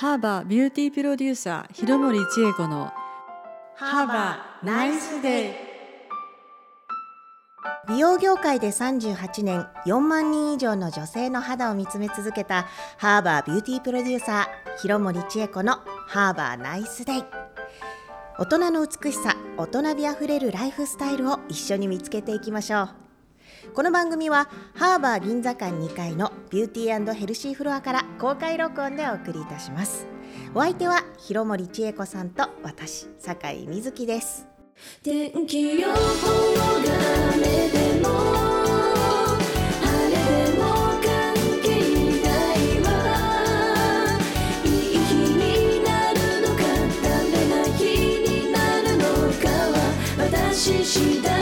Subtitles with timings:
[0.00, 2.92] ハーバービューティープロデューサー広森千恵子の
[3.74, 5.52] ハーバー Nice Day
[7.88, 17.24] 美容業界で38年4万人以上の女性の肌を見つめ続けたハーバービューティープロデューサー広森千恵子のハーバー Nice Day
[18.38, 23.07] 大人の美しさ大人美あふれるライフスタイルを一緒に見つけていきましょう
[23.74, 30.06] この番組はハーバー銀座館2階のビューティーヘルシーフロアから公開録音でお送りいたします。
[30.54, 34.48] お相手は広森千恵子さんと私酒井瑞希です。
[35.02, 35.98] 天気予報が
[37.34, 38.08] 雨でも
[39.82, 40.16] 晴れ
[40.52, 40.62] でも
[41.00, 41.68] 関係
[42.22, 42.86] ないわ。
[44.64, 46.62] いい日になるのか
[47.02, 47.82] ダメな日
[48.20, 49.76] になるのかは
[50.18, 51.37] 私次第。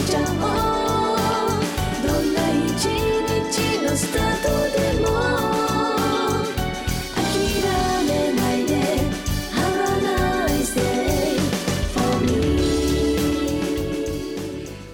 [0.00, 0.26] しちゃおう
[2.06, 5.06] どんな一日のスタートでも
[7.16, 7.20] 諦
[8.06, 8.70] めないで
[9.52, 9.92] Have a
[10.48, 11.36] nice day
[11.92, 12.28] for me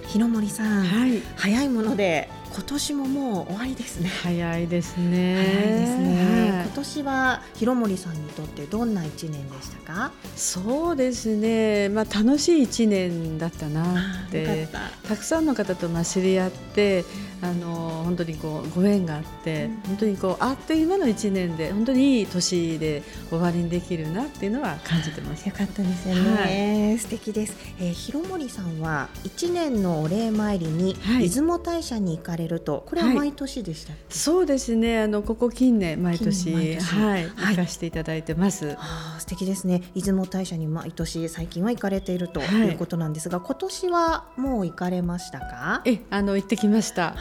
[0.07, 1.21] 広森さん、はい。
[1.37, 4.09] 早いもので今年ももう終わりですね。
[4.21, 6.65] 早いです早いねですね、はい。
[6.65, 10.11] 今年は広森さんにとってどんな一年でしたか？
[10.35, 11.89] そうですね。
[11.89, 14.67] まあ楽しい一年だったなって。
[14.71, 15.09] た。
[15.09, 17.03] たくさんの方とまあ知り合って
[17.41, 19.81] あの本当にこうご縁があって、うん。
[19.87, 25.47] 本当にこうあっという間の一年で本当にいい年で終わりにできるなっていうのは感じてます。
[25.47, 25.55] よ。
[25.55, 31.29] かったですよね、素敵です、えー、広森さんは一年のお礼参りにはい。
[31.29, 34.99] 出雲大社に行かれると、これは毎年でしたっけ、そうですね。
[34.99, 37.25] あのここ近年毎年はい、はい。
[37.51, 38.75] 行かせていただいてます。
[38.77, 39.81] あー素敵ですね。
[39.95, 42.67] 出雲大社に毎年最近は行かれているとはい。
[42.67, 45.81] いうことなんですが、今年はもう行かれましたか？
[45.85, 47.11] えあの行ってきました。
[47.11, 47.15] は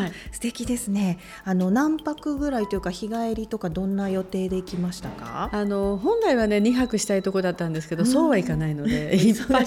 [0.00, 0.12] はい。
[0.32, 1.18] 素敵ですね。
[1.44, 5.48] あの何泊ぐらいというか日帰りとかどんな予定で行きましたか？
[5.52, 8.08] あの本来はね2泊したいとこだったんですけど、うん。
[8.08, 9.62] そうはいかないので 一泊。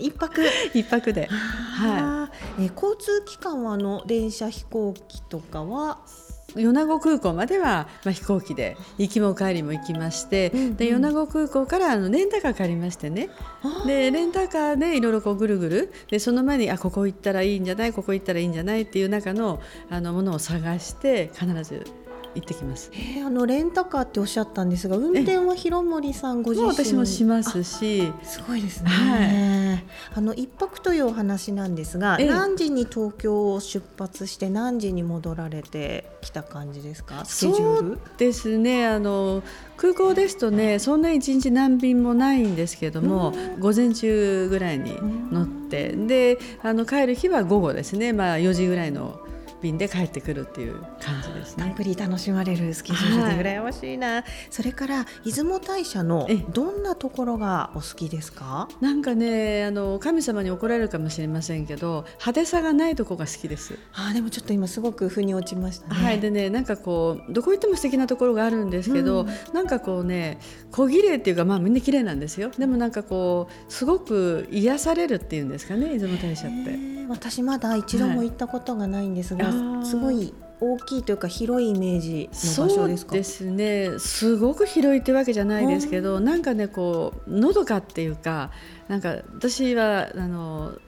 [0.00, 0.42] 一泊。
[0.74, 1.28] 一泊で。
[1.30, 2.13] は
[2.58, 5.98] えー交通機関はあの電車飛行機とかは？
[6.56, 10.76] 米子空港までは、まあ、飛行機で行きも帰りも行きまして、うんうん。
[10.76, 13.28] で米子空港からあのレンタカー借りましてね。
[13.86, 15.92] でレンタカーでいろいろこうぐるぐる。
[16.10, 21.84] でその前にあここ行ったらいいんじゃないここ行ったらいいんじゃないっていう中のあのものを探して必ず
[22.34, 22.90] 行ってきます。
[22.92, 26.68] えーあのレンタカーっておっしゃったんですが運転は広森さんご自身？
[26.68, 28.02] 私もしますし。
[28.02, 29.84] あすごいですね、はい。
[30.14, 32.26] あの一泊というお話なんですが、ええ。
[32.28, 37.24] 何時に東京を出発して何時に戻られてきた感じですか？
[37.24, 37.98] スケジュール？
[38.18, 38.86] ですね。
[38.86, 39.42] あの
[39.76, 44.96] 空港ですとねそんな一日何便もないんですけども、午前中ぐらいに
[45.32, 49.18] 乗って、であの帰る日は午後ですね、まあ、4時ぐらいの
[49.64, 51.64] 便で帰ってくるっていう感じですね。
[51.64, 53.36] たっぷり楽しまれるスケジュールはい。
[53.38, 58.68] で羨ましいな、それから出雲大社のええどんなところがお好きですか？
[58.80, 63.78] なんかねあの神様に怒られるかもしれませんけど派手さがないとこが好きです。
[63.94, 69.28] あーでもちょっと今すごく腑に落ちましたね、はい、でねなんかこうどこ行っても素敵なところがあるんですけど、うん。
[69.54, 70.38] なんかこうね
[70.70, 72.50] 小綺麗っていうかまあみんな綺麗なんですよ。
[72.50, 76.94] でもなんかこうすごく癒されるっていうんですかね出雲大社って。
[77.06, 79.52] 私まだ一度も行ったことがないんですが、
[79.84, 83.14] すごい大きいというか広いイメージの場所ですか？
[83.14, 83.98] ですね。
[83.98, 88.50] すごく広いってわけじゃないですけどなんかねこうのどかっていうか
[88.88, 90.78] なんか私はあの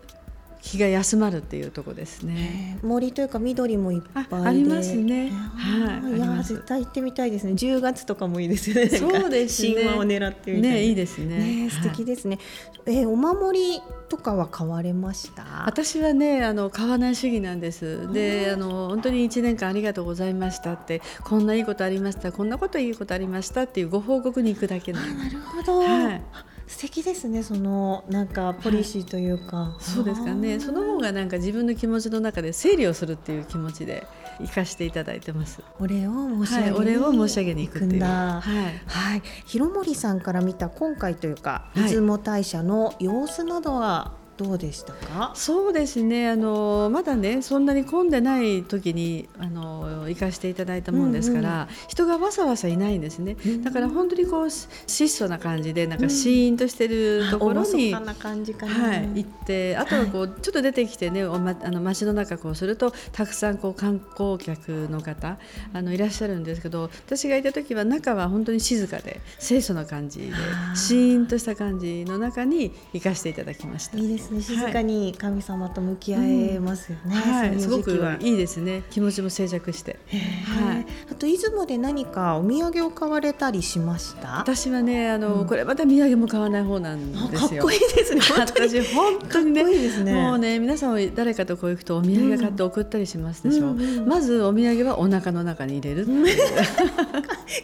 [0.66, 2.78] 気が休まるっていうとこですね。
[2.82, 2.86] えー。
[2.86, 4.36] 森というか緑もいっぱいで。
[4.36, 5.30] あありますね。
[5.30, 6.12] はい。
[6.12, 6.54] あります。
[6.54, 7.52] 絶対行ってみたいですね。
[7.52, 9.74] 10月とかもいいですよねそうですね。
[9.74, 11.38] 神話を狙ってみたいねいいですね。
[11.66, 12.38] ね素敵ですね、
[12.84, 15.44] えーお守りとかは買われました？
[15.66, 18.12] 私はねあの買わない主義なんです。
[18.12, 26.22] であの本当に1年間ありがとうございましたってこんないいことありましたこんなこといいことありましたっていうご報告に行くだけなのなるほど、はい
[26.66, 30.58] 素敵ですねそのなんかポリシーというか、そうですかね。
[30.58, 34.06] その方がなんか自分の気持ちの中で整理をするっていう気持ちで
[34.40, 35.62] 生かしていただいてます。
[35.78, 36.12] お礼を
[36.44, 37.94] 申し上げに、はいお礼を申し上げに行くっていう。
[37.94, 38.40] んだ。
[38.40, 38.64] はい。
[38.86, 41.88] はい、広森さんから見た今回というかはい。
[41.88, 46.28] 出雲大社の様子などはどうでしたか、そうですね。
[46.28, 53.64] あのまだねそんなに混んでない時にあの行かせていただいたもんですから、人がわさわさいないんですね、うん。
[53.64, 65.38] だから本当にこうし質素な感じでなんかシーンとしてるところに、あ厳かな感じかな、はい、行ってあとはこう、ちょっと出てきてねお、ま、あの街の中こうするとたくさんこう観光客の方
[65.72, 70.32] あのいらっしゃるんですけど私がいた時は中は本当に静かで清楚な感じで
[70.74, 73.96] シーンとした感じの中に行かせていただきました。
[73.98, 74.58] いいですですね。
[74.58, 77.90] 静かに神様と向き合えますよね、はい、すごく
[78.20, 78.82] いいいですね。
[78.90, 79.98] 気持ちも静寂して。
[80.44, 80.86] はい。
[81.10, 84.38] あと出雲で何かお土産を買われたりしました？
[84.38, 85.46] 私はね、あの、うん。
[85.46, 87.62] これまた土産も買わない方なんあですよ。
[87.62, 88.20] かっこいいですね。
[88.20, 88.68] 本当に。
[88.70, 90.12] 私本当にねかっこいいですね。
[90.14, 93.74] もうね皆さんは誰かとこう行くとお土産買って送ったりしますでしょ、う。
[93.74, 94.08] んうんうん。
[94.08, 96.06] まずお土産はお腹の中に入れる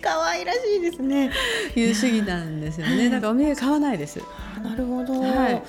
[0.03, 1.31] 可愛 らしいですね。
[1.75, 3.11] いう主義なんですよね。
[3.11, 4.21] だからお土産買わないです。
[4.57, 5.63] あなるほど、はい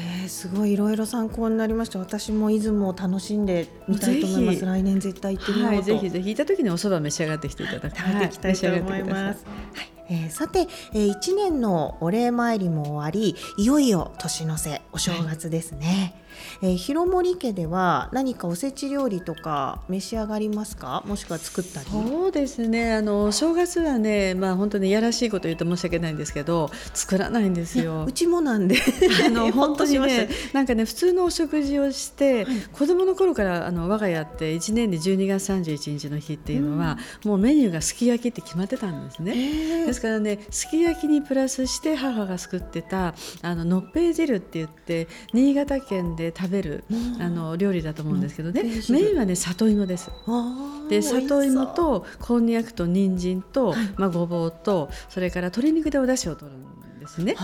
[0.00, 1.98] えーすごいいろいろ参考になりました。
[1.98, 4.64] 私も出雲を楽しんでみたいと思います。
[4.64, 6.28] 来年絶対行ってみようと、はいぜひぜひ。
[6.28, 8.54] 行った時にお蕎麦召し上がってきていただきたい。
[8.54, 9.44] と思います。
[9.74, 16.14] はいえーさて、えー、1年のお礼参りも終わりいよいよ年の瀬お正月ですね、
[16.62, 21.02] えー広森家では何かおせち料理とか召し上がりますか？
[21.06, 21.86] もしくは作ったり？
[21.90, 22.94] そうですね。
[22.94, 28.04] あのお正月はねまあ本当にいやらしいこと言うと申し訳ないんですけど作らないんですよ。
[28.06, 28.76] うちもなんで。
[29.26, 32.56] あの 本当にねなんかね普通のお食事をして、はい。
[32.72, 39.32] 子供の頃からあの我が家って1年で12月31日の日っていうのは、もうメニューがすき焼きって決まってたんですね。
[39.36, 47.22] えですからねすき焼きにプラスして母が作ってたあののっぺい汁って言って新潟県で食べるうん。
[47.22, 50.10] あの料理だと思うんですけどねメインはね里芋です。
[50.88, 53.88] で里芋とこんにゃくと人参と、はい。
[53.96, 57.36] まあ、ごぼうとそれから鶏肉でお出汁を取るんですね。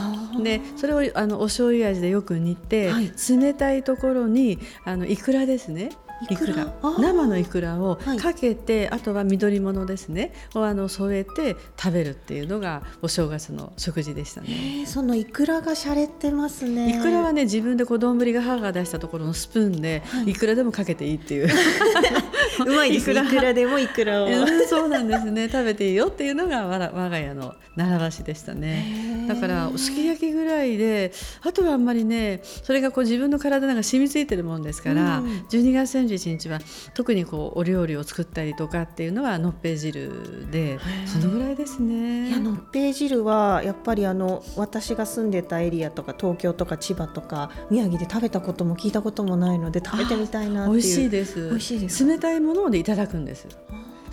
[0.43, 3.13] でそれをあのお醤油味でよく煮て、はい。
[3.29, 5.91] 冷たいところにあのイクラですね
[6.31, 6.87] イクラあ。
[6.87, 8.19] ー生のイクラをはい。
[8.19, 10.33] かけて、あとは緑物ですね。
[10.55, 14.47] をあの添えて食べるっていうのがお正月の食事でしたね。
[14.51, 16.99] えーそのイクラが洒落てますね。
[16.99, 20.31] イクラはね自分でこう丼が母が出したところのスプーンで、はい。
[20.31, 21.49] い、くらでもかけていいっていう。
[22.67, 23.15] うまいですね。
[23.15, 24.27] イクラいくらでもイクラを。
[24.27, 25.49] うんそうなんですね。
[25.49, 29.14] 食べていいよっていうのが我が家の習わしでしたね。
[29.27, 31.13] だからすき焼きぐらいで
[31.43, 36.59] あとはあんまりねそれがこう自分の体なんか染みついてるもんですから、うん12月31日は
[36.95, 42.29] 特にこうお料理を作ったりとかっていうのはのっぺい汁でそのぐらいですね。
[42.29, 51.49] いやのっぺい汁はやっぱりあの私が住んでたエリアとか東京とか千葉とか宮城で食べたことも聞いたこともないので食べてみたいなっていう美味しいです。
[51.49, 53.47] 美味しいです冷たいものでいただくんです。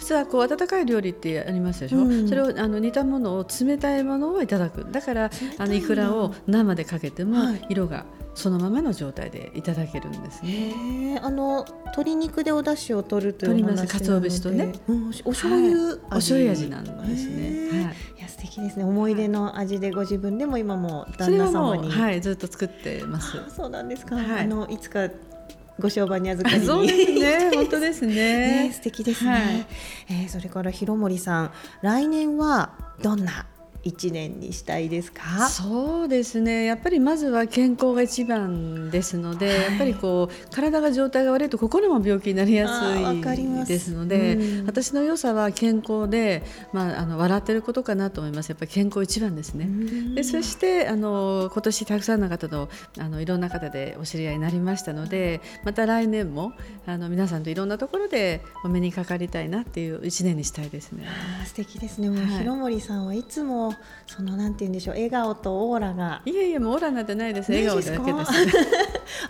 [0.01, 2.27] 普通はこう温かい料理ってありますでしょ、うん。
[2.27, 7.65] それをあの煮たものを冷たいものをいただくだからあのいくらを生でかけてもはい。
[7.69, 11.19] 色がそのままの状態でいただけるんですね。
[11.21, 17.85] あの鶏肉でお出汁を取るというお話な鰹節とね、うん、お醤油味、お醤油味なんですね。
[17.85, 18.19] はい。
[18.19, 18.85] いや素敵ですね。
[18.85, 23.37] 思い出の味でご自分でも今も旦那様に、はもう、はい、ずっと作ってます。
[23.37, 24.45] あそうなんですか、はい。
[24.45, 25.09] あのいつか
[25.81, 26.67] ご商売に預かりに。
[26.69, 28.13] そうですね、 本当ですね。
[28.13, 28.71] ね。
[28.73, 29.41] 素敵ですね、はい。
[30.09, 31.51] えーそれから広森さん。
[31.81, 33.45] 来年はどんな
[33.83, 35.47] 一年にしたいですか？
[35.49, 36.65] そうですね。
[36.65, 39.61] やっぱりまずは健康が一番ですので、はい。
[39.61, 44.65] やっぱりこう体が状態が悪いと心も病気になりやすすいですのでうん。
[44.65, 46.43] 私の良さは健康で、
[46.73, 48.49] まあ、あの笑ってることかなと思います。
[48.49, 49.67] やっぱり健康一番ですね。
[50.15, 52.69] でそしてあの今年たくさんの方と
[52.99, 56.53] あのいろんな方でお知り合いになりましたのでまた来年も
[56.85, 61.07] あの皆さんといろんなところでお目にかかりたいなっていう一年にしたいですね。
[61.45, 62.09] 素敵ですね。
[62.09, 62.27] もう、はい。
[62.39, 63.70] 広森さんはいつも
[64.07, 68.31] そのなんて言うんでしょう笑顔とオーラがいえいえもうオーラなんてないです笑顔だけです。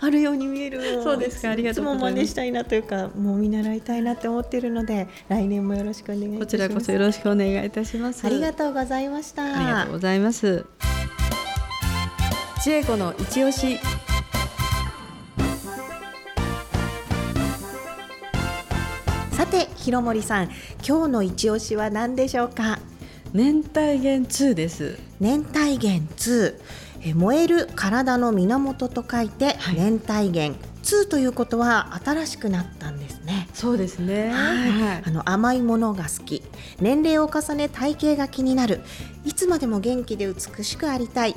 [0.00, 8.24] あるように見えるそうですかありがとうございますつも真似したいなというかもう見習いたいなって思っているので来年もよろしくお願いいたしますこちらこそよろしくお願いいたします。
[8.26, 10.64] ありがとうございましたありがとうございます。
[12.62, 13.78] 千恵子の一押し。
[19.32, 20.50] さて広森さん
[20.86, 22.78] 今日の一押しは何でしょうか？
[23.32, 24.98] 年帯源2です。
[25.18, 26.54] 年帯源2
[27.04, 29.74] え燃える体の源と書いて、はい。
[29.74, 33.48] 年帯源2ということは新しくなったんですね。
[33.54, 34.28] そうですね。
[34.28, 35.02] はい。
[35.04, 36.42] あの甘いものが好き。
[36.80, 38.82] 年齢を重ね体型が気になる。
[39.24, 41.34] いつまでも元気で美しくありたい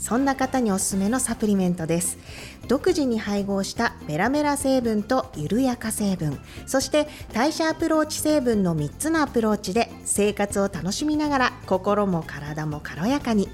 [0.00, 2.18] そんな方におすすめのサプリメントです。
[2.66, 6.40] 独自に配合したメラメラ成分と緩やか成分。
[6.66, 13.48] そして代謝アプローチ成分の3つのアプローチで生活を楽しみながら心も体も軽やかに。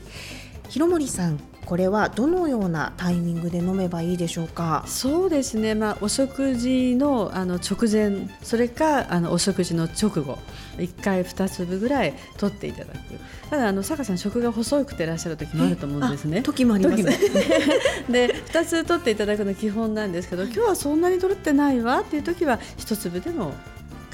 [0.68, 4.84] 広森さんこれはどのようなタイミングで飲めばいいでしょうか？
[4.86, 5.74] そうですね。
[5.74, 10.38] まあお食事のあの直前、それかあのお食事の直後、
[10.78, 12.96] 一回二粒ぐらい取っていただく。
[13.50, 16.42] ただあの坂さん食が細くてらっしゃる時もあると思うんですねあ。
[16.42, 17.02] 時もあります
[18.10, 23.54] で2つ取っていただくの基本なんですけど今日はそんなに取ってないわっていう時は1粒でも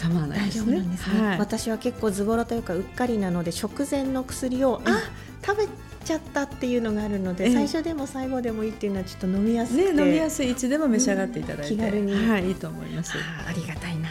[0.02, 0.82] 構わないですね。
[0.96, 1.38] すね、はい。
[1.38, 5.00] 私は結構ズボラというかうっかりなので食前の薬をあ
[5.44, 5.68] 食べ
[6.04, 10.50] ちゃったっていうのがあるので、ええ最初でも最後でもいいっていうのはちょっと飲みやすくて、ね、飲みやすい。
[10.50, 12.28] いつでも召し上がっていただいて、うん気軽に。
[12.28, 13.12] はい、いいと思います。
[13.16, 14.08] ありがたいな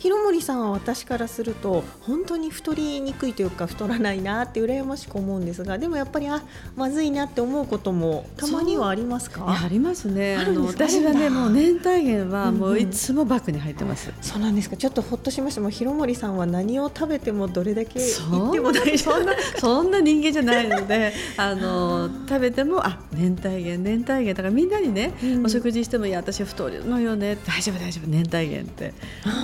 [0.00, 6.42] 広森さんは私からすると本当に太りにくいというか太らないなって羨ましく思うんですがでもやっぱりあ
[6.74, 9.44] まずいなって思うこともたまにはありますか？
[9.46, 10.36] ありますね。
[10.36, 10.84] あのあるんですか？
[10.88, 12.72] 私はねもう年体源はもうん。
[12.72, 14.10] ううんいつもバッグに入ってます。
[14.22, 14.76] そうなんですか。
[14.76, 15.60] ちょっとほっとしました。
[15.60, 19.14] もう広森さんは何を食べてもどれだけそ言っても大丈夫？
[19.20, 25.44] そんなそんな人間じゃないので、あの食べてもあ年体源年体源だからみんなにね、うん。
[25.44, 27.36] お食事してもいや私太るのよね。
[27.46, 28.94] 大丈夫大丈夫年体源って。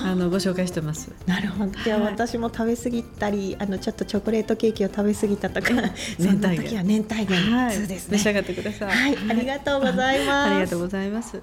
[0.04, 1.10] あのご紹介してます。
[1.26, 1.72] なるほど。
[1.82, 5.68] じゃあはい私も食べ過ぎたり、あのちょっとチョコレートケーキを食べ過ぎたとか、
[6.18, 8.40] そ年体源は年体源はい、です召し上ね。
[8.40, 8.88] がってください。
[8.88, 10.30] はい、ありがとうございます。
[10.30, 11.42] ありがとうございます。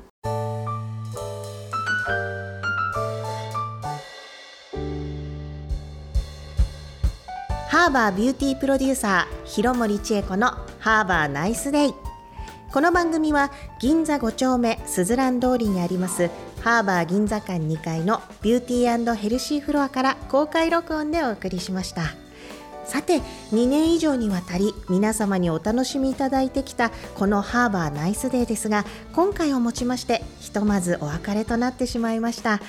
[7.67, 11.93] ハーバービューティープロデューサー広森千恵子のハーバーナイスデイ
[12.72, 16.29] この番組は銀座5丁目スズラン通りにあります
[16.63, 22.03] ハーバー銀座館2階のビューティーヘルシーフロアから公開録音でお送りしました。
[22.86, 23.17] さて
[23.51, 32.62] 2年以上にわたり皆様にお楽しみいただいてきたこのハーバー Nice Day ですが今回をもちましてひとまずお別れとなってしまいました。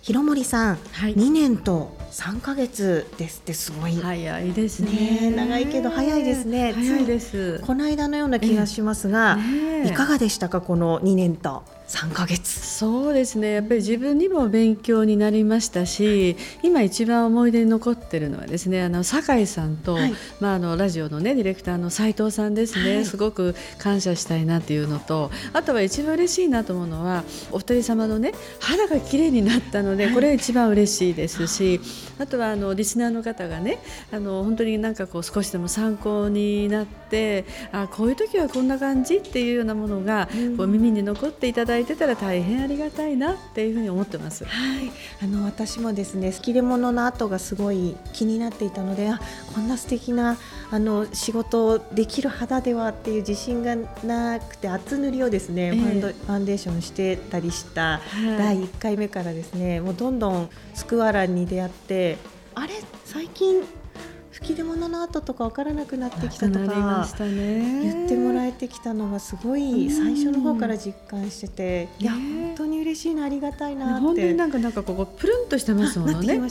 [0.00, 1.14] 広森さん、はい。
[1.14, 4.90] 2年と3ヶ月ですってすごい、早いですね。
[4.90, 6.72] ねえ長いけど早いですね。
[6.72, 7.60] 早いです。
[7.64, 9.88] この間のような気がしますが、ねえ。
[9.88, 12.48] いかがでしたかこの2年と3ヶ月。
[12.48, 13.52] そうですね。
[13.52, 20.14] やっぱり自分にも勉強になりましたし今一番思い出に残ってるのはですねあの酒井さんと、はい。
[20.40, 23.04] まあ、あのラジオの、ね、ディレクターの斉藤さんですね、はい。
[23.04, 31.80] すごく感謝したいなっていうのとあとは一番嬉しいなと思うのはお二人様のね肌が綺麗になったので、これが一番嬉しいですし
[32.18, 33.78] あとはあのリスナーの方がね
[34.10, 44.44] あの本当になんかこう少しでも参考になってあこういう時はこんな感じっていうようなものが、こう耳に残っていただいてたら大変ありがたいなっていうふうに思ってます。
[44.44, 44.50] は
[44.80, 44.90] い、
[45.22, 49.20] あの私もですね切れ物の後がすごい気になっていたのであ
[49.54, 50.36] こんな素敵な
[50.70, 55.70] あの仕事できる肌ではっていう自信がなくて厚塗りをですね、ええ。
[55.76, 58.38] ファンドファンデーションしてたりしたはい。
[58.38, 62.18] 第1回目からですねもうどんどんスクワランに出会って
[62.54, 62.74] あれ？
[63.04, 63.62] 最近
[64.42, 67.08] 吹き出物の後とか分からなくなってきたとか。
[67.22, 76.38] 言ってもらえてきたのがすごい最初の方から実感してて、いやね本当に嬉しいなありがたいなって本当になんかなんかここプルンとしてますものね。
[76.38, 76.48] ねは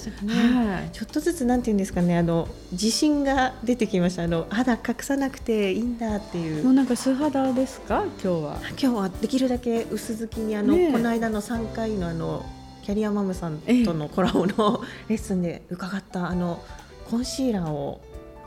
[0.86, 0.90] い。
[0.92, 8.06] ちょっとずつなんていうんですかねあの自信が出てきましたあの肌隠さなくていいんだっていうもうなんか素肌ですか？
[8.24, 8.58] 今日は。
[8.70, 12.46] 今日はできるだけ薄付きにあの、ねえこの間の3回のあの
[12.84, 16.64] キャリアマムさんとのコラボのレッスンで伺ったあの
[17.12, 18.00] コンシーラーを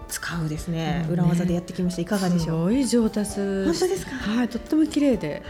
[0.09, 2.03] 使うですね、う裏技でやってきました。
[2.03, 2.71] いかがでしょう？
[2.71, 3.33] すごい上達。
[3.33, 3.37] し。
[3.37, 4.13] 本当ですか？
[4.17, 5.43] はい、とっても綺麗で、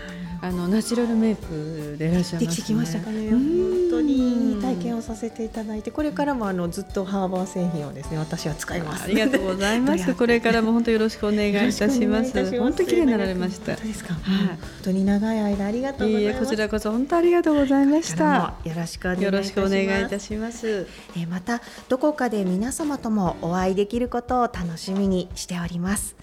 [0.43, 2.47] あのナチュラルメイクでいらっしゃいますね。
[2.47, 3.29] できてきましたかね。
[3.29, 9.05] うん本当に体験をさせていただいて、これからもあのずっとハーバー製品をですね、私は使います。
[9.05, 10.13] ありがとうございます。
[10.15, 12.59] これからも本当よろしくお願いいたします。
[12.59, 13.75] 本当綺麗になられました。
[13.75, 14.15] 本当ですか。
[14.15, 16.41] はい本当に長い間ありがとうございます。
[16.41, 18.55] こちらこそ本当ありがとうございました。
[18.65, 18.99] もよろし
[19.53, 20.87] くお願いいたします。
[21.17, 26.15] えーまたどこかで皆様ともお会いできることを楽しみにしております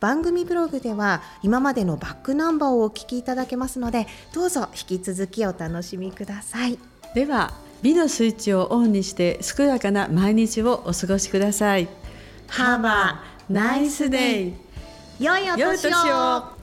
[0.00, 6.78] 番組ブログでは今までのバックナンバーをお聞きいただけますのでどうぞ引き続きお楽しみください
[7.14, 7.52] では
[7.86, 11.86] 美のスイッチをオンにして健やかな毎日をお過ごしください。
[12.48, 14.54] ハーバーナイスデイ
[15.20, 16.55] 良いお年を